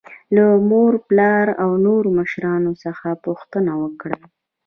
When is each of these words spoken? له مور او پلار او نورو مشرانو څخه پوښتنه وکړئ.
له 0.35 0.45
مور 0.69 0.93
او 0.97 1.03
پلار 1.09 1.47
او 1.63 1.71
نورو 1.85 2.09
مشرانو 2.19 2.71
څخه 2.83 3.07
پوښتنه 3.25 3.71
وکړئ. 3.83 4.21